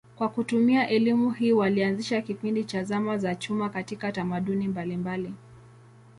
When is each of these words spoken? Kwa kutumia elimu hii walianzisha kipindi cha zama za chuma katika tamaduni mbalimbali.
Kwa 0.15 0.29
kutumia 0.29 0.89
elimu 0.89 1.31
hii 1.31 1.51
walianzisha 1.51 2.21
kipindi 2.21 2.63
cha 2.63 2.83
zama 2.83 3.17
za 3.17 3.35
chuma 3.35 3.69
katika 3.69 4.11
tamaduni 4.11 4.67
mbalimbali. 4.67 5.33